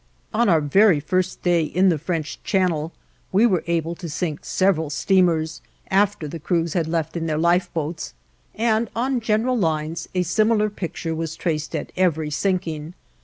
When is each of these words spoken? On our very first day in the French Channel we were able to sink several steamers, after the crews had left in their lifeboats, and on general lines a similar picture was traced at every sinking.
On 0.33 0.49
our 0.49 0.61
very 0.61 0.99
first 0.99 1.43
day 1.43 1.61
in 1.61 1.89
the 1.89 1.99
French 1.99 2.41
Channel 2.43 2.91
we 3.31 3.45
were 3.45 3.63
able 3.67 3.93
to 3.93 4.09
sink 4.09 4.43
several 4.43 4.89
steamers, 4.89 5.61
after 5.91 6.27
the 6.27 6.39
crews 6.39 6.73
had 6.73 6.87
left 6.87 7.15
in 7.15 7.27
their 7.27 7.37
lifeboats, 7.37 8.15
and 8.55 8.89
on 8.95 9.19
general 9.19 9.55
lines 9.55 10.09
a 10.15 10.23
similar 10.23 10.71
picture 10.71 11.13
was 11.13 11.35
traced 11.35 11.75
at 11.75 11.91
every 11.95 12.31
sinking. 12.31 12.95